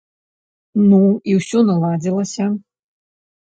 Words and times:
Ну 0.89 1.01
і 1.33 1.35
ўсё 1.41 1.59
наладзілася. 1.69 2.49